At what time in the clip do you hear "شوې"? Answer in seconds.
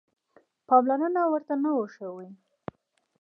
1.95-2.27